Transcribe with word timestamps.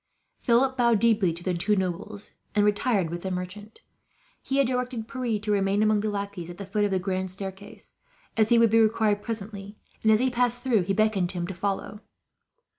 Philip 0.39 0.77
bowed 0.77 0.97
deeply 0.99 1.31
to 1.31 1.43
the 1.43 1.53
two 1.53 1.75
nobles, 1.75 2.31
and 2.55 2.65
retired 2.65 3.11
with 3.11 3.21
the 3.21 3.29
merchant. 3.29 3.81
He 4.41 4.57
had 4.57 4.65
directed 4.65 5.07
Pierre 5.07 5.37
to 5.39 5.51
remain 5.51 5.83
among 5.83 5.99
the 5.99 6.09
lackeys 6.09 6.49
at 6.49 6.57
the 6.57 6.65
foot 6.65 6.83
of 6.83 6.89
the 6.89 6.97
grand 6.97 7.29
staircase, 7.29 7.97
as 8.35 8.49
he 8.49 8.57
would 8.57 8.71
be 8.71 8.79
required 8.79 9.21
presently; 9.21 9.77
and 10.01 10.11
as 10.11 10.17
he 10.17 10.31
passed 10.31 10.63
through, 10.63 10.81
he 10.85 10.93
beckoned 10.93 11.29
to 11.29 11.37
him 11.37 11.45
to 11.45 11.53
follow. 11.53 12.01